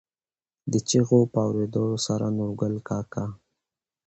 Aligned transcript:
دې 0.71 0.79
چېغو 0.89 1.19
په 1.31 1.39
اورېدو 1.45 1.85
سره 2.05 2.25
نورګل 2.37 2.75
کاکا. 2.87 3.25